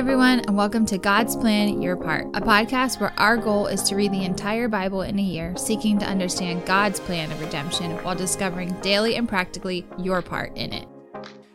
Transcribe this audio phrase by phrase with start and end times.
[0.00, 3.94] everyone, and welcome to God's Plan Your Part, a podcast where our goal is to
[3.94, 8.14] read the entire Bible in a year, seeking to understand God's plan of redemption while
[8.14, 10.88] discovering daily and practically your part in it.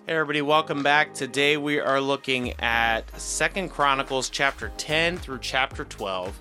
[0.06, 1.12] Hey everybody, welcome back.
[1.16, 6.40] Today we are looking at Second Chronicles chapter 10 through chapter 12.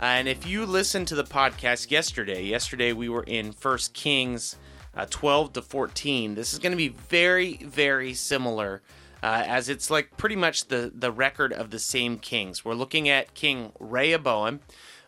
[0.00, 4.56] and if you listened to the podcast yesterday, yesterday we were in First Kings
[4.96, 6.34] uh, 12 to 14.
[6.34, 8.82] This is going to be very, very similar
[9.24, 12.62] uh, as it's like pretty much the, the record of the same kings.
[12.62, 14.60] We're looking at King Rehoboam,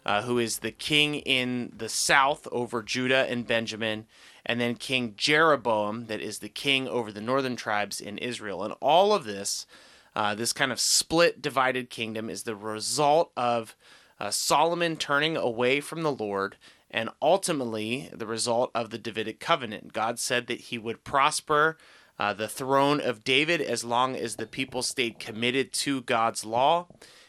[0.06, 4.06] uh, who is the king in the south over Judah and Benjamin,
[4.46, 8.64] and then King Jeroboam, that is the king over the northern tribes in Israel.
[8.64, 9.66] And all of this,
[10.14, 13.76] uh, this kind of split, divided kingdom, is the result of
[14.18, 16.56] uh, Solomon turning away from the Lord
[16.90, 19.92] and ultimately the result of the Davidic covenant.
[19.92, 21.76] God said that he would prosper
[22.18, 26.88] uh, the throne of David as long as the people stayed committed to God's law.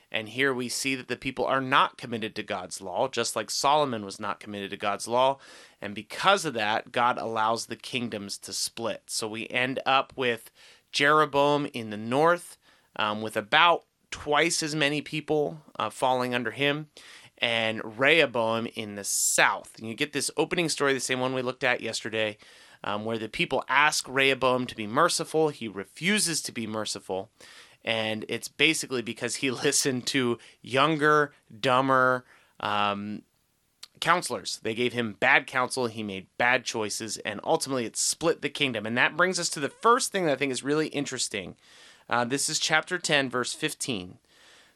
[0.10, 3.52] And here we see that the people are not committed to God's law, just like
[3.52, 5.38] Solomon was not committed to God's law.
[5.82, 9.04] And because of that, God allows the kingdoms to split.
[9.08, 10.50] So we end up with
[10.94, 12.58] Jeroboam in the north,
[12.96, 16.88] um, with about twice as many people uh, falling under him,
[17.40, 19.74] and Rehoboam in the south.
[19.78, 22.38] And you get this opening story, the same one we looked at yesterday,
[22.84, 25.50] um, where the people ask Rehoboam to be merciful.
[25.50, 27.30] He refuses to be merciful.
[27.84, 32.26] And it's basically because he listened to younger, dumber
[32.60, 33.22] um,
[34.00, 34.60] counselors.
[34.62, 35.88] They gave him bad counsel.
[35.88, 37.18] He made bad choices.
[37.18, 38.86] And ultimately, it split the kingdom.
[38.86, 41.56] And that brings us to the first thing that I think is really interesting.
[42.10, 44.18] Uh, this is chapter 10, verse 15.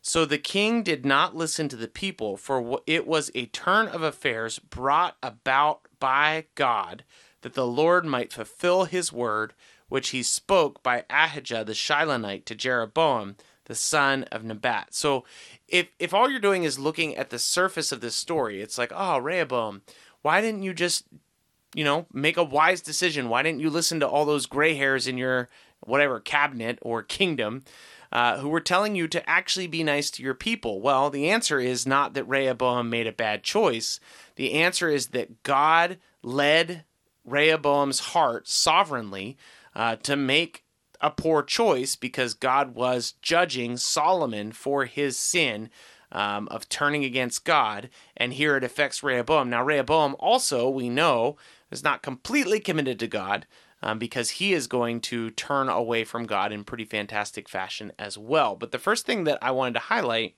[0.02, 4.02] So the king did not listen to the people, for it was a turn of
[4.02, 7.04] affairs brought about by God
[7.42, 9.54] that the Lord might fulfill his word,
[9.90, 14.94] which he spoke by Ahijah the Shilonite to Jeroboam, the son of Nebat.
[14.94, 15.24] So
[15.68, 18.92] if if all you're doing is looking at the surface of this story, it's like,
[18.96, 19.82] oh, Rehoboam,
[20.22, 21.06] why didn't you just,
[21.74, 23.30] you know, make a wise decision?
[23.30, 25.50] Why didn't you listen to all those gray hairs in your
[25.82, 27.64] whatever cabinet or kingdom?
[28.12, 30.82] Uh, who were telling you to actually be nice to your people?
[30.82, 34.02] Well, the answer is not that Rehoboam made a bad choice.
[34.36, 36.84] The answer is that God led
[37.26, 39.38] Rehoboam's heart sovereignly
[39.76, 40.64] uh, to make
[41.00, 45.70] a poor choice because God was judging Solomon for his sin
[46.12, 47.90] um, of turning against God.
[48.16, 49.50] And here it affects Rehoboam.
[49.50, 51.38] Now, Rehoboam also, we know,
[51.72, 53.46] is not completely committed to God.
[53.84, 58.16] Um, because he is going to turn away from God in pretty fantastic fashion as
[58.16, 58.56] well.
[58.56, 60.36] But the first thing that I wanted to highlight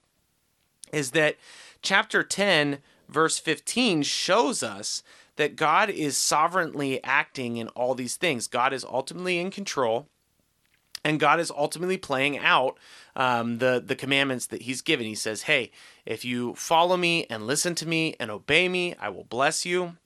[0.94, 1.36] is that
[1.82, 2.78] chapter 10,
[3.10, 5.04] verse 15, shows us
[5.36, 8.48] that God is sovereignly acting in all these things.
[8.48, 10.08] God is ultimately in control,
[11.04, 12.78] and God is ultimately playing out
[13.16, 15.06] um, the the commandments that He's given.
[15.06, 15.72] He says, "Hey,
[16.06, 19.98] if you follow me and listen to me and obey me, I will bless you.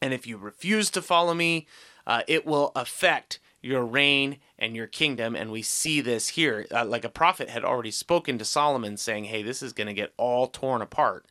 [0.00, 1.66] And if you refuse to follow me,
[2.06, 5.34] uh, it will affect." your reign and your kingdom.
[5.34, 6.64] And we see this here.
[6.70, 9.94] Uh, like a prophet had already spoken to Solomon saying, Hey, this is going to
[9.94, 11.26] get all torn apart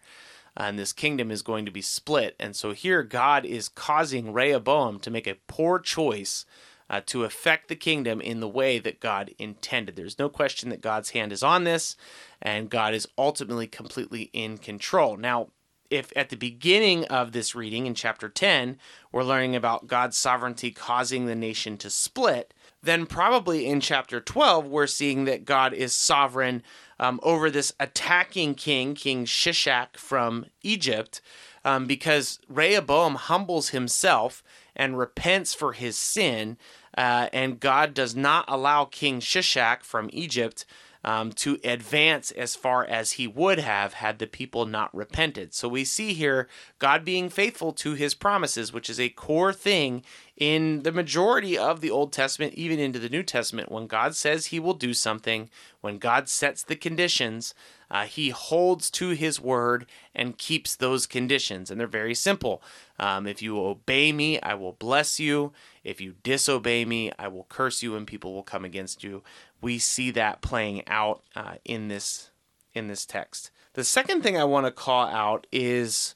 [0.58, 2.36] and this kingdom is going to be split.
[2.40, 6.46] And so here, God is causing Rehoboam to make a poor choice
[6.90, 9.96] uh, to affect the kingdom in the way that God intended.
[9.96, 11.96] There's no question that God's hand is on this,
[12.42, 15.18] and God is ultimately completely in control.
[15.18, 15.50] Now,
[15.90, 18.78] if at the beginning of this reading in chapter 10,
[19.12, 24.66] we're learning about God's sovereignty causing the nation to split, then probably in chapter 12,
[24.68, 26.64] we're seeing that God is sovereign
[27.00, 31.22] um, over this attacking king, King Shishak from Egypt,
[31.66, 34.44] um, because Rehoboam humbles himself
[34.76, 36.58] and repents for his sin,
[36.98, 40.66] uh, and God does not allow King Shishak from Egypt
[41.04, 45.54] um, to advance as far as he would have had the people not repented.
[45.54, 46.48] So we see here
[46.80, 50.04] God being faithful to his promises, which is a core thing
[50.38, 53.72] in the majority of the Old Testament, even into the New Testament.
[53.72, 55.50] When God says he will do something,
[55.82, 57.54] when God sets the conditions,
[57.90, 61.72] uh, he holds to his word and keeps those conditions.
[61.72, 62.62] And they're very simple.
[63.00, 65.54] Um, if you obey me, I will bless you.
[65.84, 69.24] If you disobey me, I will curse you, and people will come against you
[69.62, 72.32] we see that playing out uh, in this
[72.74, 73.52] in this text.
[73.74, 76.16] The second thing I want to call out is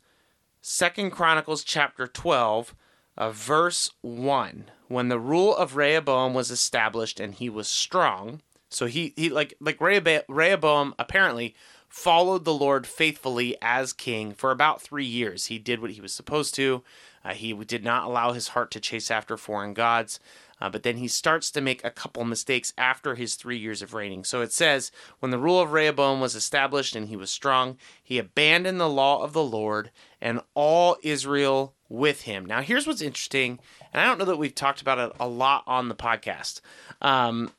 [0.62, 2.75] Second Chronicles chapter 12,
[3.21, 4.71] uh, verse 1.
[4.88, 9.53] When the rule of Rehoboam was established and he was strong, so he, he like
[9.59, 11.53] like Rehoboam apparently
[11.88, 15.45] followed the Lord faithfully as king for about three years.
[15.45, 16.83] He did what he was supposed to.
[17.23, 20.19] Uh, he did not allow his heart to chase after foreign gods.
[20.59, 23.94] Uh, but then he starts to make a couple mistakes after his three years of
[23.94, 24.24] reigning.
[24.24, 28.17] So it says, When the rule of Rehoboam was established and he was strong, he
[28.17, 32.45] abandoned the law of the Lord and all Israel with him.
[32.45, 33.59] Now, here's what's interesting,
[33.93, 36.61] and I don't know that we've talked about it a lot on the podcast.
[37.01, 37.51] Um,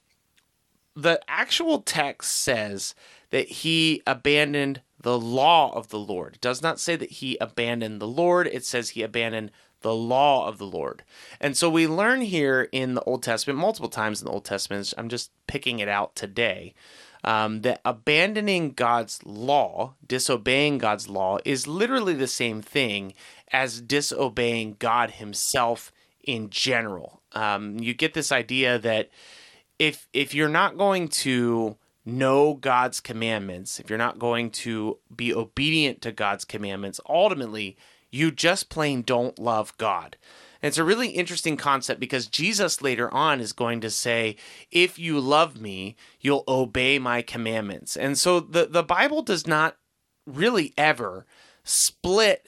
[0.96, 2.94] the actual text says
[3.30, 6.36] that he abandoned the law of the Lord.
[6.36, 9.50] It does not say that he abandoned the Lord, it says he abandoned
[9.82, 11.02] the law of the Lord.
[11.40, 14.94] And so we learn here in the Old Testament, multiple times in the Old Testament,
[14.96, 16.72] I'm just picking it out today,
[17.24, 23.14] um, that abandoning God's law, disobeying God's law, is literally the same thing
[23.52, 25.92] as disobeying God Himself
[26.24, 27.20] in general.
[27.32, 29.10] Um, you get this idea that
[29.78, 35.32] if if you're not going to know God's commandments, if you're not going to be
[35.34, 37.76] obedient to God's commandments, ultimately
[38.12, 40.16] you just plain don't love God.
[40.62, 44.36] And it's a really interesting concept because Jesus later on is going to say,
[44.70, 47.96] If you love me, you'll obey my commandments.
[47.96, 49.76] And so the, the Bible does not
[50.24, 51.26] really ever
[51.64, 52.46] split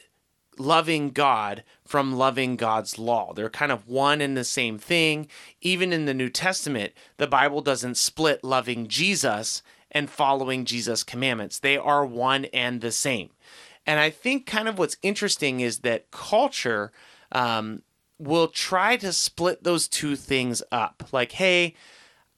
[0.56, 3.32] loving God from loving God's law.
[3.32, 5.26] They're kind of one and the same thing.
[5.60, 11.60] Even in the New Testament, the Bible doesn't split loving Jesus and following Jesus' commandments,
[11.60, 13.30] they are one and the same.
[13.86, 16.92] And I think kind of what's interesting is that culture
[17.32, 17.82] um,
[18.18, 21.08] will try to split those two things up.
[21.12, 21.74] Like, hey,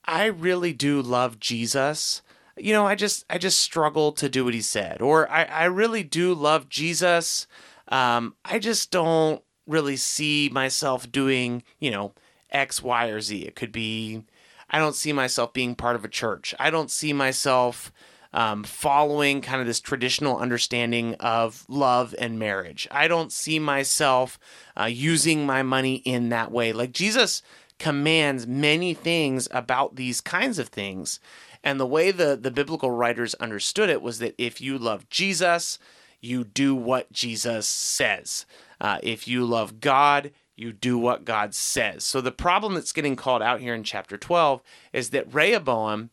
[0.05, 2.23] I really do love Jesus.
[2.57, 5.03] You know, I just I just struggle to do what he said.
[5.03, 7.47] Or I, I really do love Jesus.
[7.89, 12.13] Um, I just don't really see myself doing, you know,
[12.51, 13.43] X, Y, or Z.
[13.43, 14.23] It could be
[14.71, 16.55] I don't see myself being part of a church.
[16.59, 17.93] I don't see myself
[18.37, 22.87] um, following kind of this traditional understanding of love and marriage.
[22.91, 24.39] I don't see myself
[24.79, 26.75] uh, using my money in that way.
[26.75, 27.41] Like Jesus
[27.79, 31.19] commands many things about these kinds of things.
[31.65, 35.79] And the way the, the biblical writers understood it was that if you love Jesus,
[36.21, 38.45] you do what Jesus says.
[38.79, 42.05] Uh, if you love God, you do what God says.
[42.05, 44.63] So the problem that's getting called out here in chapter 12
[44.93, 46.11] is that Rehoboam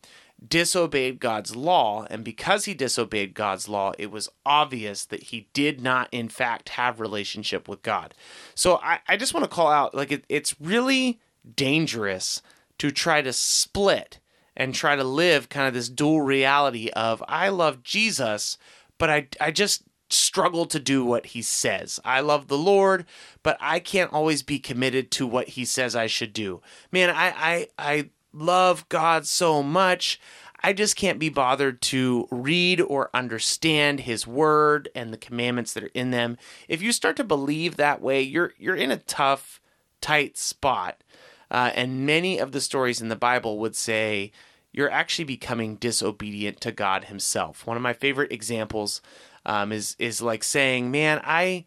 [0.47, 2.05] disobeyed God's law.
[2.09, 6.69] And because he disobeyed God's law, it was obvious that he did not, in fact,
[6.69, 8.13] have relationship with God.
[8.55, 11.19] So I, I just want to call out like it, it's really
[11.55, 12.41] dangerous
[12.79, 14.19] to try to split
[14.55, 18.57] and try to live kind of this dual reality of I love Jesus,
[18.97, 21.99] but I, I just struggle to do what he says.
[22.05, 23.05] I love the Lord,
[23.41, 26.61] but I can't always be committed to what he says I should do.
[26.91, 30.19] Man, I I I love God so much.
[30.63, 35.83] I just can't be bothered to read or understand his word and the commandments that
[35.83, 36.37] are in them.
[36.69, 39.59] If you start to believe that way, you're you're in a tough,
[39.99, 41.03] tight spot.
[41.51, 44.31] Uh, and many of the stories in the Bible would say
[44.71, 47.67] you're actually becoming disobedient to God Himself.
[47.67, 49.01] One of my favorite examples
[49.45, 51.65] um, is is like saying, "Man, I."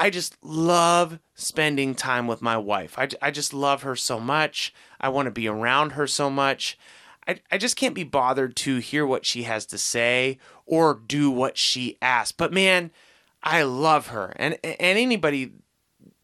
[0.00, 2.98] I just love spending time with my wife.
[2.98, 4.72] I, I just love her so much.
[4.98, 6.78] I want to be around her so much.
[7.28, 11.30] I, I just can't be bothered to hear what she has to say or do
[11.30, 12.32] what she asks.
[12.32, 12.92] But man,
[13.42, 14.32] I love her.
[14.36, 15.52] And and anybody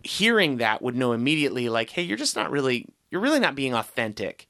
[0.03, 3.75] hearing that would know immediately like, hey, you're just not really you're really not being
[3.75, 4.49] authentic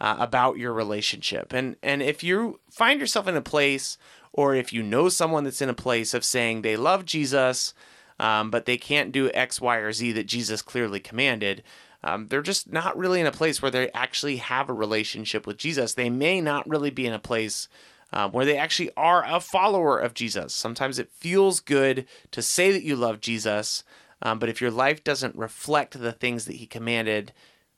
[0.00, 1.52] uh, about your relationship.
[1.52, 3.98] And and if you find yourself in a place
[4.32, 7.74] or if you know someone that's in a place of saying they love Jesus,
[8.18, 11.62] um, but they can't do X, Y, or Z that Jesus clearly commanded.
[12.04, 15.56] Um, they're just not really in a place where they actually have a relationship with
[15.56, 15.94] Jesus.
[15.94, 17.68] They may not really be in a place
[18.12, 20.54] um, where they actually are a follower of Jesus.
[20.54, 23.84] Sometimes it feels good to say that you love Jesus,
[24.20, 27.32] um, but if your life doesn't reflect the things that he commanded,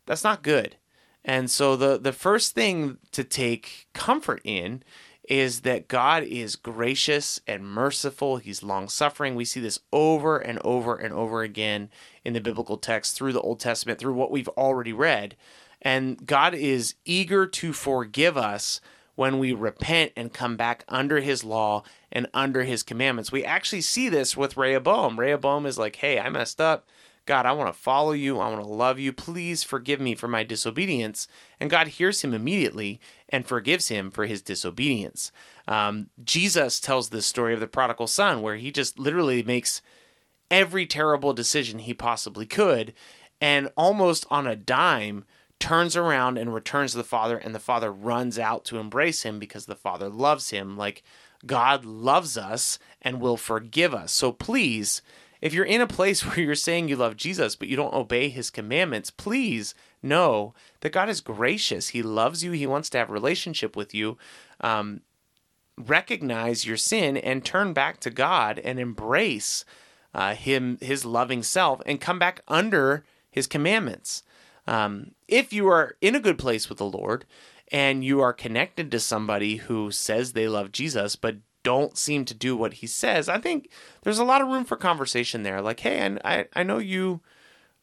[0.07, 0.77] that's not good.
[1.25, 4.83] And so the the first thing to take comfort in
[5.29, 8.37] is that God is gracious and merciful.
[8.37, 9.35] He's long suffering.
[9.35, 11.91] We see this over and over and over again
[12.25, 15.37] in the biblical text through the Old Testament, through what we've already read.
[15.81, 18.81] And God is eager to forgive us
[19.15, 23.31] when we repent and come back under his law and under his commandments.
[23.31, 25.19] We actually see this with Rehoboam.
[25.19, 26.87] Rehoboam is like, hey, I messed up.
[27.27, 28.39] God, I want to follow you.
[28.39, 29.13] I want to love you.
[29.13, 31.27] Please forgive me for my disobedience.
[31.59, 35.33] And God hears him immediately and forgives him for his disobedience.
[35.67, 39.81] Um, Jesus tells this story of the prodigal son, where he just literally makes
[40.51, 42.93] every terrible decision he possibly could
[43.41, 45.25] and almost on a dime
[45.59, 49.39] turns around and returns to the father and the father runs out to embrace him
[49.39, 51.03] because the father loves him like
[51.47, 54.13] God loves us and will forgive us.
[54.13, 55.03] So please,
[55.45, 58.31] if you're in a place where you're saying you love Jesus but you don't obey
[58.31, 61.89] his commandments, please know that God is gracious.
[61.89, 62.53] He loves you.
[62.53, 64.17] He wants to have a relationship with you.
[64.63, 65.03] Um,
[65.77, 69.67] recognize your sin and turn back to God and embrace
[70.15, 74.23] uh, him, his loving self, and come back under his commandments.
[74.67, 77.27] Um, if you are in a good place with the Lord
[77.71, 82.35] and you are connected to somebody who says they love Jesus but don't seem to
[82.35, 83.69] do what he says, I think
[84.03, 85.61] there's a lot of room for conversation there.
[85.61, 87.21] Like, hey, I, I know you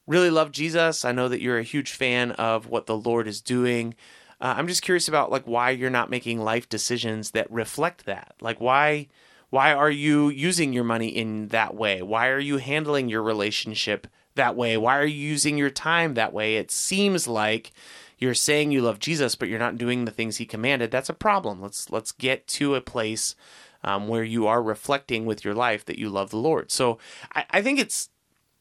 [0.07, 1.03] really love Jesus.
[1.03, 3.95] I know that you're a huge fan of what the Lord is doing.
[4.39, 8.35] Uh, I'm just curious about like why you're not making life decisions that reflect that.
[8.41, 9.07] Like why
[9.49, 12.01] why are you using your money in that way?
[12.01, 14.77] Why are you handling your relationship that way?
[14.77, 16.55] Why are you using your time that way?
[16.55, 17.73] It seems like
[18.17, 20.89] you're saying you love Jesus, but you're not doing the things he commanded.
[20.89, 21.61] That's a problem.
[21.61, 23.35] Let's let's get to a place
[23.83, 26.71] um, where you are reflecting with your life that you love the Lord.
[26.71, 26.97] So
[27.33, 28.09] I, I think it's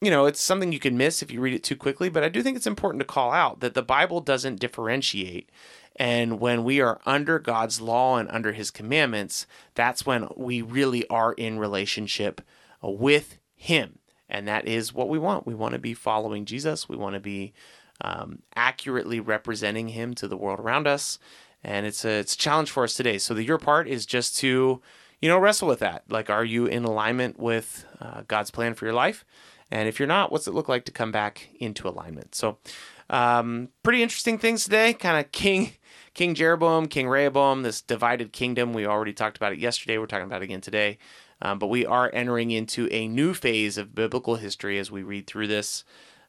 [0.01, 2.29] you know, it's something you can miss if you read it too quickly, but I
[2.29, 5.51] do think it's important to call out that the Bible doesn't differentiate.
[5.95, 11.07] And when we are under God's law and under his commandments, that's when we really
[11.09, 12.41] are in relationship
[12.81, 13.99] with him.
[14.27, 15.45] And that is what we want.
[15.45, 16.89] We want to be following Jesus.
[16.89, 17.53] We want to be
[17.99, 21.19] um, accurately representing him to the world around us.
[21.63, 23.19] And it's a, it's a challenge for us today.
[23.19, 24.81] So the your part is just to,
[25.21, 26.03] you know, wrestle with that.
[26.09, 29.23] Like, are you in alignment with uh, God's plan for your life?
[29.69, 32.35] And if you're not, what's it look like to come back into alignment?
[32.35, 32.57] So,
[33.09, 34.93] um, pretty interesting things today.
[34.93, 35.73] Kind of King
[36.13, 38.73] King Jeroboam, King Rehoboam, this divided kingdom.
[38.73, 39.97] We already talked about it yesterday.
[39.97, 40.97] We're talking about it again today.
[41.41, 45.27] Um, but we are entering into a new phase of biblical history as we read
[45.27, 45.83] through this.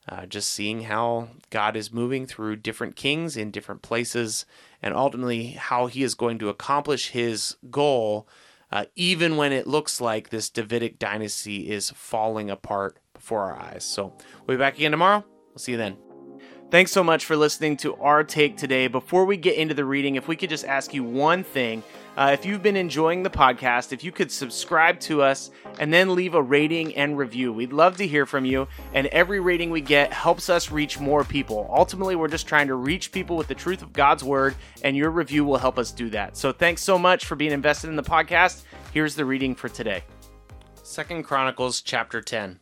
[0.08, 4.44] Uh, just seeing how God is moving through different kings in different places,
[4.82, 8.26] and ultimately how he is going to accomplish his goal,
[8.72, 13.84] uh, even when it looks like this Davidic dynasty is falling apart before our eyes.
[13.84, 14.14] So
[14.46, 15.24] we'll be back again tomorrow.
[15.50, 15.98] We'll see you then.
[16.70, 18.86] Thanks so much for listening to our take today.
[18.86, 21.82] Before we get into the reading, if we could just ask you one thing.
[22.14, 26.14] Uh, if you've been enjoying the podcast, if you could subscribe to us and then
[26.14, 28.68] leave a rating and review, we'd love to hear from you.
[28.92, 31.70] And every rating we get helps us reach more people.
[31.72, 35.10] Ultimately, we're just trying to reach people with the truth of God's word, and your
[35.10, 36.36] review will help us do that.
[36.36, 38.64] So thanks so much for being invested in the podcast.
[38.92, 40.04] Here's the reading for today
[40.82, 42.60] Second Chronicles chapter 10.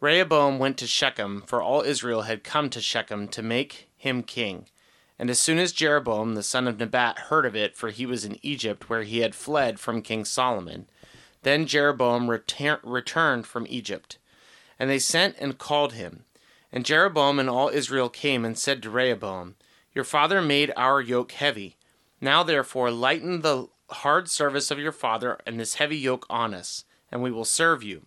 [0.00, 4.66] Rehoboam went to Shechem, for all Israel had come to Shechem to make him king.
[5.18, 8.24] And as soon as Jeroboam the son of Nebat heard of it, for he was
[8.24, 10.88] in Egypt, where he had fled from King Solomon,
[11.42, 14.18] then Jeroboam retur- returned from Egypt.
[14.78, 16.24] And they sent and called him.
[16.72, 19.56] And Jeroboam and all Israel came and said to Rehoboam,
[19.94, 21.76] Your father made our yoke heavy.
[22.20, 26.84] Now therefore lighten the hard service of your father and this heavy yoke on us,
[27.10, 28.02] and we will serve you.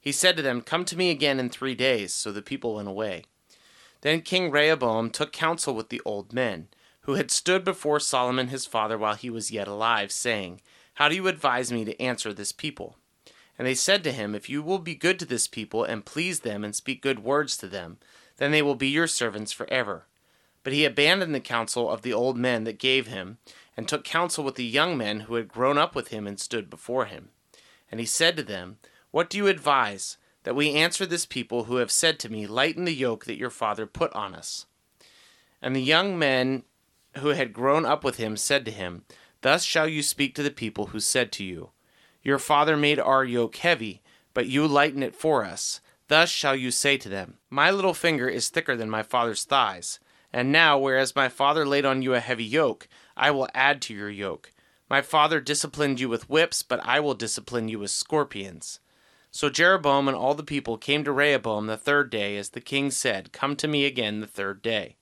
[0.00, 2.12] He said to them, Come to me again in three days.
[2.12, 3.24] So the people went away.
[4.04, 6.68] Then King Rehoboam took counsel with the old men,
[7.00, 10.60] who had stood before Solomon his father while he was yet alive, saying,
[10.96, 12.98] How do you advise me to answer this people?
[13.58, 16.40] And they said to him, If you will be good to this people, and please
[16.40, 17.96] them, and speak good words to them,
[18.36, 20.04] then they will be your servants forever.
[20.64, 23.38] But he abandoned the counsel of the old men that gave him,
[23.74, 26.68] and took counsel with the young men who had grown up with him and stood
[26.68, 27.30] before him.
[27.90, 28.76] And he said to them,
[29.14, 30.16] what do you advise?
[30.44, 33.50] That we answer this people who have said to me, Lighten the yoke that your
[33.50, 34.66] father put on us.
[35.60, 36.62] And the young men
[37.18, 39.04] who had grown up with him said to him,
[39.40, 41.70] Thus shall you speak to the people who said to you,
[42.22, 45.80] Your father made our yoke heavy, but you lighten it for us.
[46.08, 49.98] Thus shall you say to them, My little finger is thicker than my father's thighs.
[50.32, 53.94] And now, whereas my father laid on you a heavy yoke, I will add to
[53.94, 54.50] your yoke.
[54.90, 58.80] My father disciplined you with whips, but I will discipline you with scorpions.
[59.34, 62.92] So Jeroboam and all the people came to Rehoboam the third day, as the king
[62.92, 64.94] said, Come to me again the third day.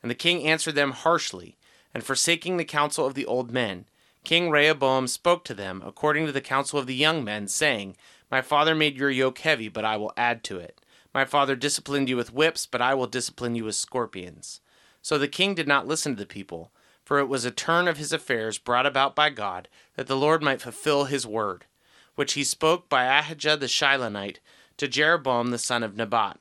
[0.00, 1.56] And the king answered them harshly,
[1.92, 3.86] and forsaking the counsel of the old men,
[4.22, 7.96] King Rehoboam spoke to them according to the counsel of the young men, saying,
[8.30, 10.80] My father made your yoke heavy, but I will add to it.
[11.12, 14.60] My father disciplined you with whips, but I will discipline you with scorpions.
[15.02, 16.70] So the king did not listen to the people,
[17.04, 20.40] for it was a turn of his affairs brought about by God, that the Lord
[20.40, 21.64] might fulfill his word
[22.14, 24.38] which he spoke by Ahijah the Shilonite
[24.76, 26.38] to Jeroboam the son of Nebat.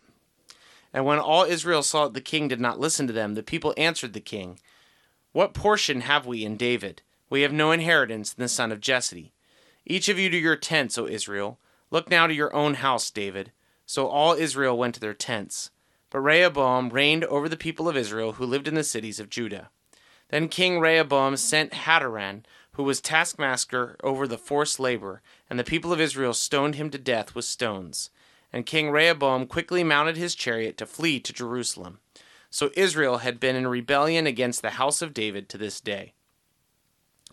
[0.93, 3.73] And when all Israel saw that the king did not listen to them, the people
[3.77, 4.59] answered the king,
[5.31, 7.01] What portion have we in David?
[7.29, 9.31] We have no inheritance in the son of Jesse.
[9.85, 11.59] Each of you to your tents, O Israel.
[11.89, 13.51] Look now to your own house, David.
[13.85, 15.71] So all Israel went to their tents.
[16.09, 19.69] But Rehoboam reigned over the people of Israel who lived in the cities of Judah.
[20.29, 25.91] Then King Rehoboam sent Hadoram, who was taskmaster over the forced labor, and the people
[25.91, 28.09] of Israel stoned him to death with stones.
[28.53, 31.99] And King Rehoboam quickly mounted his chariot to flee to Jerusalem.
[32.49, 36.13] So Israel had been in rebellion against the house of David to this day.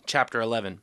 [0.05, 0.81] Chapter 11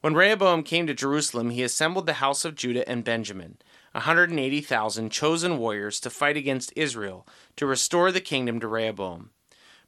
[0.00, 3.58] When Rehoboam came to Jerusalem, he assembled the house of Judah and Benjamin,
[3.94, 9.30] a 180,000 chosen warriors to fight against Israel, to restore the kingdom to Rehoboam.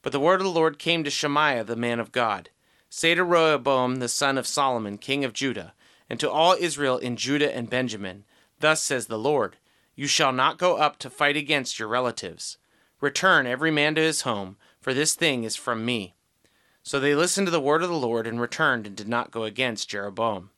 [0.03, 2.51] But the word of the Lord came to Shemaiah the man of God
[2.93, 5.75] Say to Rehoboam the son of Solomon, king of Judah,
[6.09, 8.25] and to all Israel in Judah and Benjamin,
[8.59, 9.57] Thus says the Lord
[9.95, 12.59] You shall not go up to fight against your relatives.
[13.01, 16.15] Return every man to his home, for this thing is from me.
[16.83, 19.45] So they listened to the word of the Lord and returned and did not go
[19.45, 20.51] against Jeroboam.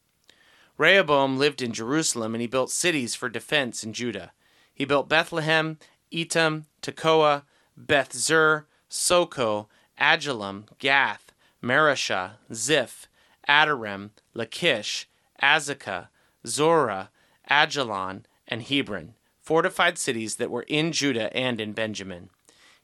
[0.79, 4.33] Rehoboam lived in Jerusalem, and he built cities for defense in Judah.
[4.75, 5.79] He built Bethlehem,
[6.11, 7.43] Etam, Tekoa,
[7.77, 9.67] Beth Zur, Soco,
[10.01, 11.32] Adullam, Gath,
[11.63, 13.09] Mareshah, Ziph,
[13.49, 15.09] Adoram, Lachish,
[15.43, 16.09] Azekah,
[16.47, 17.11] Zorah,
[17.51, 22.31] Aijalon, and Hebron, fortified cities that were in Judah and in Benjamin.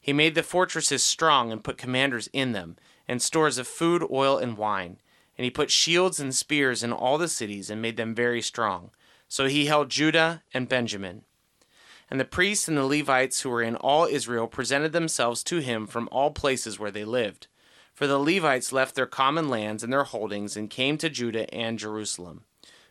[0.00, 4.38] He made the fortresses strong and put commanders in them, and stores of food, oil,
[4.38, 4.98] and wine.
[5.36, 8.90] And he put shields and spears in all the cities and made them very strong.
[9.28, 11.22] So he held Judah and Benjamin.
[12.10, 15.86] And the priests and the Levites who were in all Israel presented themselves to him
[15.86, 17.46] from all places where they lived.
[17.98, 21.80] For the Levites left their common lands and their holdings and came to Judah and
[21.80, 22.44] Jerusalem,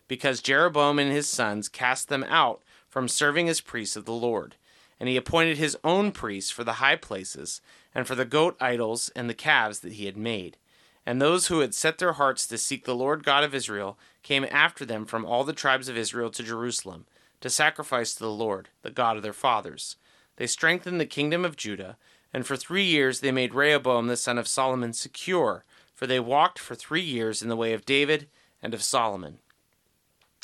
[0.09, 4.55] because Jeroboam and his sons cast them out from serving as priests of the Lord.
[4.99, 7.61] And he appointed his own priests for the high places,
[7.95, 10.57] and for the goat idols and the calves that he had made.
[11.05, 14.45] And those who had set their hearts to seek the Lord God of Israel came
[14.51, 17.05] after them from all the tribes of Israel to Jerusalem,
[17.39, 19.95] to sacrifice to the Lord, the God of their fathers.
[20.35, 21.95] They strengthened the kingdom of Judah
[22.33, 26.59] and for three years they made Rehoboam the son of Solomon secure, for they walked
[26.59, 28.27] for three years in the way of David
[28.61, 29.39] and of Solomon.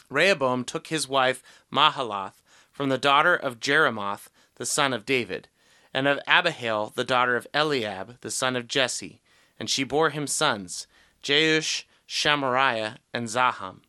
[0.10, 5.48] Rehoboam took his wife Mahalath from the daughter of Jerimoth, the son of David,
[5.94, 9.22] and of Abihail, the daughter of Eliab, the son of Jesse,
[9.60, 10.88] and she bore him sons,
[11.22, 13.82] Jeush, Shemariah, and Zaham.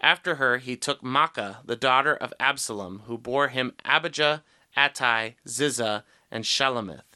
[0.00, 4.42] After her he took Maacah, the daughter of Absalom, who bore him Abijah,
[4.76, 7.15] Attai, Ziza, and Shelomith.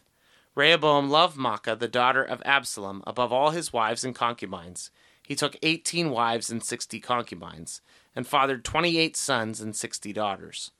[0.61, 4.91] Rehoboam loved Maacah, the daughter of Absalom, above all his wives and concubines.
[5.23, 7.81] He took eighteen wives and sixty concubines,
[8.15, 10.73] and fathered twenty eight sons and sixty daughters.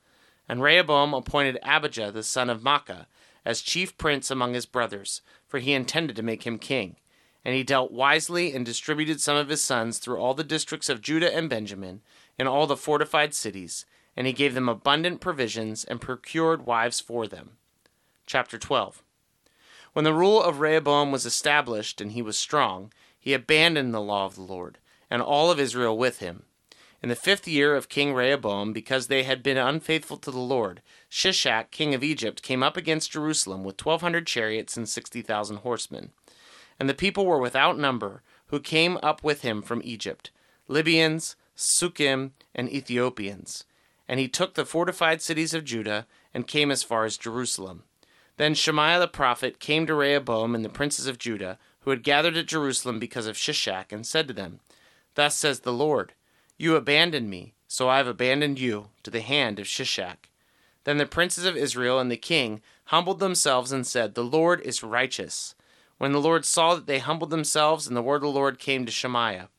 [0.47, 3.07] And Rehoboam appointed Abijah, the son of Maacah,
[3.43, 6.97] as chief prince among his brothers, for he intended to make him king.
[7.43, 11.01] And he dealt wisely and distributed some of his sons through all the districts of
[11.01, 12.01] Judah and Benjamin,
[12.37, 17.25] in all the fortified cities, and he gave them abundant provisions and procured wives for
[17.25, 17.53] them.
[18.27, 19.01] Chapter 12
[19.93, 24.25] when the rule of Rehoboam was established and he was strong, he abandoned the law
[24.25, 24.77] of the Lord,
[25.09, 26.43] and all of Israel with him.
[27.03, 30.81] In the fifth year of King Rehoboam, because they had been unfaithful to the Lord,
[31.09, 35.57] Shishak, king of Egypt, came up against Jerusalem with twelve hundred chariots and sixty thousand
[35.57, 36.11] horsemen.
[36.79, 40.31] And the people were without number, who came up with him from Egypt
[40.67, 43.65] Libyans, Sukkiim, and Ethiopians.
[44.07, 47.83] And he took the fortified cities of Judah, and came as far as Jerusalem.
[48.41, 52.35] Then Shemaiah the prophet came to Rehoboam and the princes of Judah, who had gathered
[52.35, 54.61] at Jerusalem because of Shishak, and said to them,
[55.13, 56.13] Thus says the Lord,
[56.57, 60.27] You abandoned me, so I have abandoned you to the hand of Shishak.
[60.85, 64.81] Then the princes of Israel and the king humbled themselves and said, The Lord is
[64.81, 65.53] righteous.
[65.99, 68.87] When the Lord saw that they humbled themselves, and the word of the Lord came
[68.87, 69.49] to Shemaiah,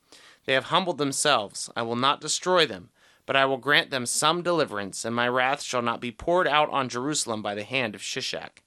[0.43, 2.89] They have humbled themselves, I will not destroy them,
[3.25, 6.69] but I will grant them some deliverance, and my wrath shall not be poured out
[6.71, 8.61] on Jerusalem by the hand of Shishak.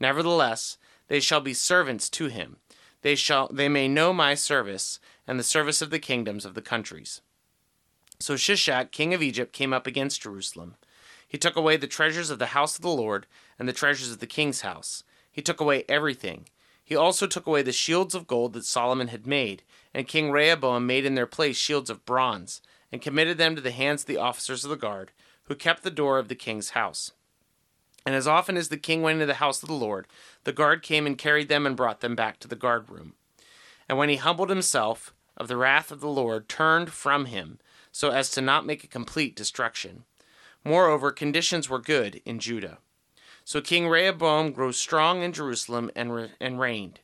[0.00, 2.56] Nevertheless, they shall be servants to him.
[3.02, 6.62] They shall they may know my service and the service of the kingdoms of the
[6.62, 7.20] countries.
[8.18, 10.74] So Shishak, king of Egypt, came up against Jerusalem.
[11.26, 13.26] He took away the treasures of the house of the Lord
[13.58, 15.04] and the treasures of the king's house.
[15.30, 16.48] He took away everything.
[16.84, 19.62] He also took away the shields of gold that Solomon had made,
[19.94, 22.60] and King Rehoboam made in their place shields of bronze,
[22.90, 25.12] and committed them to the hands of the officers of the guard,
[25.44, 27.12] who kept the door of the king's house.
[28.06, 30.06] And as often as the king went into the house of the Lord,
[30.44, 33.14] the guard came and carried them and brought them back to the guard room.
[33.88, 37.58] And when he humbled himself, of the wrath of the Lord turned from him,
[37.92, 40.04] so as to not make a complete destruction.
[40.64, 42.78] Moreover, conditions were good in Judah.
[43.44, 47.00] So King Rehoboam grew strong in Jerusalem and, re- and reigned.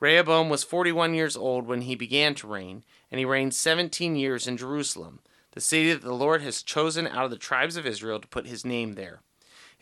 [0.00, 4.16] Rehoboam was forty one years old when he began to reign, and he reigned seventeen
[4.16, 5.20] years in Jerusalem,
[5.52, 8.46] the city that the Lord has chosen out of the tribes of Israel to put
[8.46, 9.20] his name there.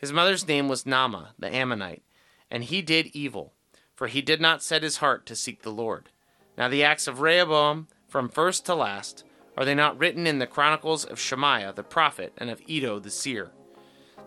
[0.03, 2.03] His mother's name was Naamah, the Ammonite,
[2.51, 3.53] and he did evil,
[3.95, 6.09] for he did not set his heart to seek the Lord.
[6.57, 9.23] Now the acts of Rehoboam, from first to last,
[9.55, 13.09] are they not written in the chronicles of Shemaiah the prophet and of Iddo the
[13.09, 13.51] seer?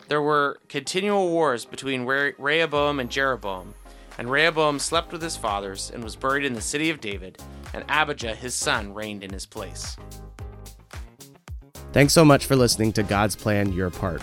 [0.08, 3.74] There were continual wars between Rehoboam and Jeroboam,
[4.16, 7.42] and Rehoboam slept with his fathers and was buried in the city of David,
[7.74, 9.98] and Abijah his son reigned in his place.
[11.92, 14.22] Thanks so much for listening to God's Plan Your Part.